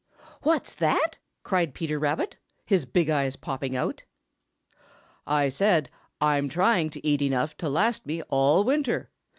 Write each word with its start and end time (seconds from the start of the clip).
"What's 0.41 0.73
that?" 0.73 1.19
cried 1.43 1.75
Peter 1.75 1.99
Rabbit, 1.99 2.35
his 2.65 2.85
big 2.87 3.11
eyes 3.11 3.35
popping 3.35 3.75
out. 3.77 4.03
"I 5.27 5.49
said 5.49 5.91
I'm 6.19 6.49
trying 6.49 6.89
to 6.89 7.05
eat 7.05 7.21
enough 7.21 7.55
to 7.57 7.69
last 7.69 8.07
me 8.07 8.23
all 8.23 8.63
winter! 8.63 9.11